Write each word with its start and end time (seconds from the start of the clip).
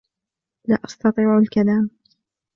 لا 0.67 0.77
أستطيع 0.85 1.37
الكلام. 1.37 1.89